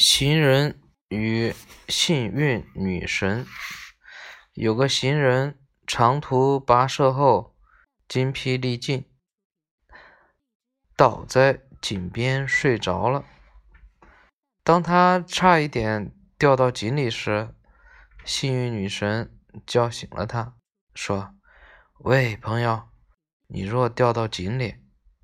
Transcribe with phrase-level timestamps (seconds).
[0.00, 1.52] 行人与
[1.88, 3.44] 幸运女神。
[4.52, 7.56] 有个行人长途跋涉后
[8.06, 9.10] 精疲力尽，
[10.94, 13.24] 倒在井边睡着了。
[14.62, 17.52] 当他差一点掉到井里时，
[18.24, 19.36] 幸运女神
[19.66, 20.54] 叫醒了他，
[20.94, 21.34] 说
[22.04, 22.88] ：“喂，朋友，
[23.48, 24.76] 你若掉到井里，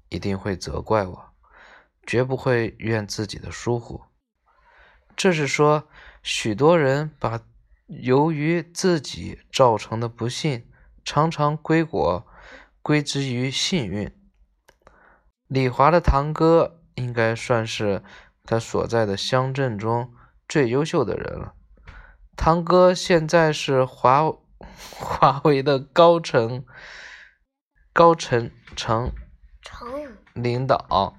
[0.09, 1.34] 一定会责怪我，
[2.04, 4.02] 绝不会怨自己的疏忽。”
[5.25, 5.89] 这是说，
[6.22, 7.40] 许多人把
[7.86, 10.68] 由于自己造成的不幸，
[11.03, 12.26] 常常归果
[12.82, 14.14] 归之于幸运。
[15.46, 18.03] 李华的堂哥应该算是
[18.45, 20.12] 他所在的乡镇中
[20.46, 21.54] 最优秀的人了。
[22.36, 24.31] 堂哥现在是华
[24.90, 26.67] 华为的高层
[27.95, 29.11] 高层层
[30.34, 31.17] 领导，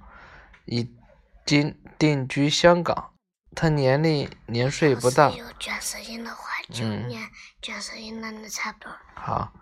[0.65, 0.95] 已
[1.43, 3.14] 经定居香港。
[3.55, 5.31] 他年龄年岁不大，
[6.81, 7.09] 嗯，
[9.15, 9.53] 好，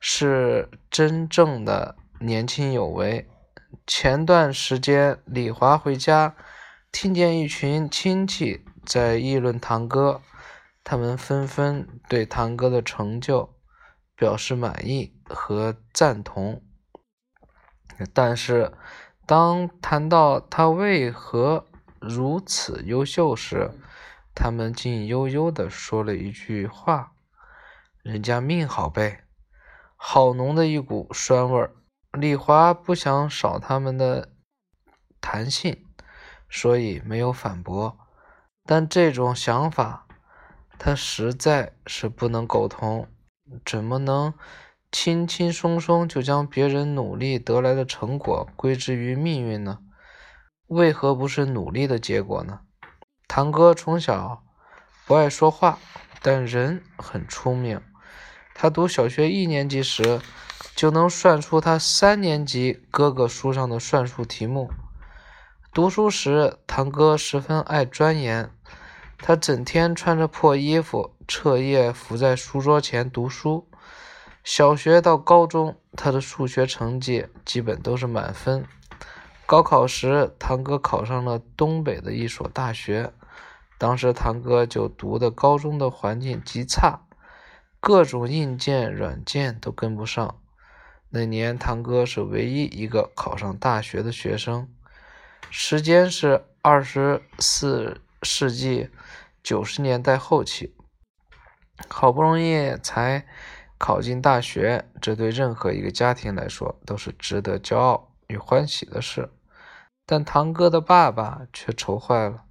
[0.00, 3.28] 是真正的年轻有为。
[3.86, 6.34] 前段时间李华回家，
[6.90, 10.20] 听见一群亲戚在议论堂哥，
[10.82, 13.54] 他们纷纷对堂哥的成就
[14.16, 16.62] 表示满意和赞同，
[18.12, 18.72] 但是
[19.26, 21.66] 当谈到他为何，
[22.02, 23.70] 如此优秀时，
[24.34, 27.12] 他们竟悠悠地说了一句话
[28.02, 29.24] ：“人家命好呗。”
[29.96, 31.76] 好浓的一股酸味儿。
[32.18, 34.32] 李华不想少他们的
[35.20, 35.86] 弹性，
[36.50, 37.96] 所以没有反驳。
[38.64, 40.06] 但这种想法，
[40.78, 43.08] 他实在是不能苟同。
[43.64, 44.34] 怎么能
[44.90, 49.78] 轻轻松松就将别人努力得来的成果归之于命运呢？
[50.68, 52.60] 为何不是努力的结果呢？
[53.28, 54.42] 堂哥从小
[55.06, 55.78] 不爱说话，
[56.22, 57.80] 但人很聪明。
[58.54, 60.20] 他读小学一年级时，
[60.76, 64.70] 就能算出他三年级哥哥书上的算术题目。
[65.72, 68.50] 读书时，堂哥十分爱钻研，
[69.18, 73.68] 他整天穿着破衣服，彻夜伏在书桌前读书。
[74.44, 78.66] 小学到高中，他的数学成绩基本都是满分。
[79.52, 83.12] 高考时，堂哥考上了东北的一所大学。
[83.76, 87.00] 当时堂哥就读的高中的环境极差，
[87.78, 90.40] 各种硬件、软件都跟不上。
[91.10, 94.66] 那年，堂哥是唯一一个考上大学的学生。
[95.50, 98.88] 时间是二十四世纪
[99.42, 100.74] 九十年代后期，
[101.88, 103.26] 好不容易才
[103.76, 108.08] 考进大学，这对任何一个家庭来说都是值得骄傲。
[108.28, 109.28] 与欢喜的事，
[110.04, 112.44] 但堂哥的爸爸却愁坏了。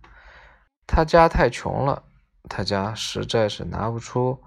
[0.87, 2.03] 他家太穷了，
[2.49, 4.43] 他家实在是拿不出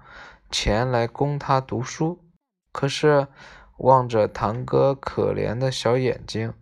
[0.51, 2.23] 钱来供他读书。
[2.71, 3.27] 可是
[3.77, 6.53] 望着堂哥可怜的小眼睛，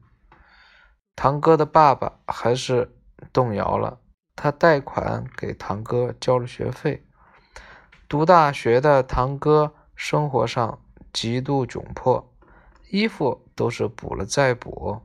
[1.16, 2.96] 堂哥的爸爸还是
[3.32, 4.00] 动摇了。
[4.36, 7.06] 他贷款给堂哥交了学费。
[8.08, 10.80] 读大学的堂哥生活上
[11.12, 12.32] 极度窘迫。
[12.90, 15.02] 衣服都是补了再补，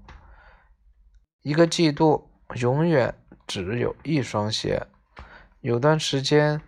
[1.48, 3.14] 一个季度永远
[3.46, 4.86] 只有一双鞋。
[5.62, 6.60] 有段时间，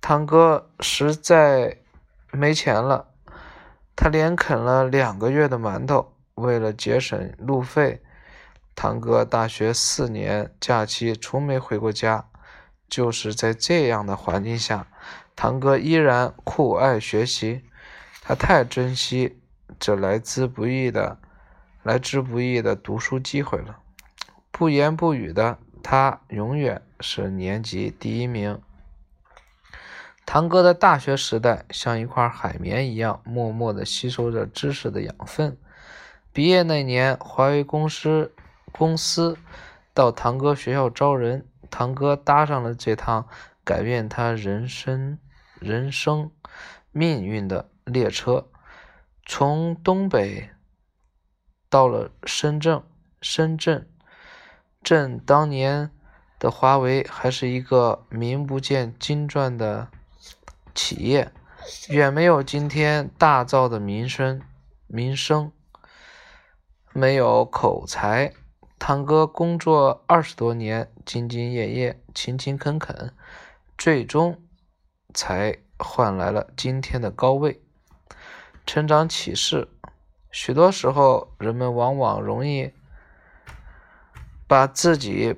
[0.00, 1.78] 堂哥实在
[2.32, 3.14] 没钱了，
[3.94, 6.16] 他连啃了两个月的馒头。
[6.34, 8.02] 为了节省路费，
[8.74, 12.26] 堂哥大学四年假期从没回过家。
[12.88, 14.88] 就是在这样的环境下，
[15.36, 17.62] 堂哥依然酷爱学习，
[18.20, 19.40] 他太珍惜。
[19.78, 21.20] 这来之不易的、
[21.82, 23.78] 来之不易的读书机会了。
[24.50, 28.60] 不言不语的他，永远是年级第一名。
[30.26, 35.56] 堂哥的大学时代像一块海绵一样，默默地吸收着知识的养分。
[36.32, 38.32] 毕业那年，华为公司
[38.70, 39.36] 公司
[39.92, 43.26] 到堂哥学校招人，堂哥搭上了这趟
[43.64, 45.18] 改变他人生、
[45.58, 46.30] 人生
[46.92, 48.46] 命运的列车。
[49.26, 50.50] 从东北
[51.70, 52.82] 到了深圳，
[53.22, 53.88] 深圳
[54.82, 55.90] 镇当年
[56.38, 59.88] 的华为还是一个名不见经传的
[60.74, 61.32] 企业，
[61.88, 64.42] 远没有今天大噪的名声。
[64.88, 65.52] 名声
[66.92, 68.34] 没有口才，
[68.76, 73.14] 堂哥工作二十多年，兢兢业业，勤勤恳恳，
[73.78, 74.42] 最终
[75.14, 77.62] 才换来了今天的高位。
[78.66, 79.68] 成长启示：
[80.30, 82.72] 许多时候，人们往往容易
[84.46, 85.34] 把自己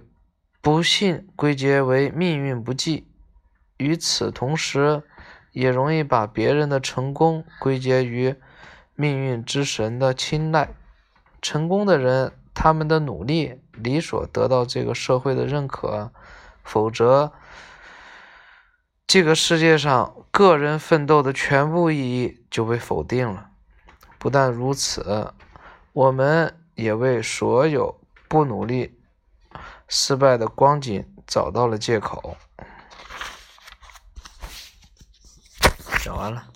[0.60, 3.08] 不幸归结为命运不济。
[3.78, 5.02] 与此同时，
[5.52, 8.36] 也容易把别人的成功归结于
[8.94, 10.74] 命运之神的青睐。
[11.40, 16.12] 成功的人，他们的努力理所得到这个社会的认可，
[16.62, 17.32] 否则，
[19.06, 23.51] 这个世界上个人奋斗的全部意义就被否定了。
[24.22, 25.34] 不但如此，
[25.92, 28.96] 我们也为所有不努力、
[29.88, 32.36] 失败的光景找到了借口。
[36.04, 36.51] 讲完了。